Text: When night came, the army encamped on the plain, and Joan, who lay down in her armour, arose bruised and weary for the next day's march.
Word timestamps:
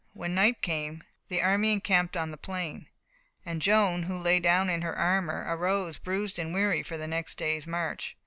When 0.13 0.33
night 0.33 0.63
came, 0.63 1.03
the 1.27 1.43
army 1.43 1.71
encamped 1.71 2.17
on 2.17 2.31
the 2.31 2.35
plain, 2.35 2.87
and 3.45 3.61
Joan, 3.61 4.01
who 4.01 4.17
lay 4.17 4.39
down 4.39 4.67
in 4.67 4.81
her 4.81 4.97
armour, 4.97 5.45
arose 5.47 5.99
bruised 5.99 6.39
and 6.39 6.55
weary 6.55 6.81
for 6.81 6.97
the 6.97 7.05
next 7.07 7.35
day's 7.37 7.67
march. 7.67 8.17